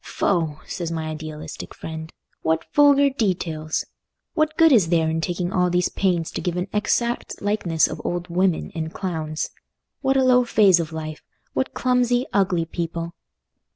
[0.03, 2.11] "Foh!" says my idealistic friend,
[2.41, 3.85] "what vulgar details!
[4.33, 8.01] What good is there in taking all these pains to give an exact likeness of
[8.03, 9.51] old women and clowns?
[10.01, 11.21] What a low phase of life!
[11.53, 13.13] What clumsy, ugly people!"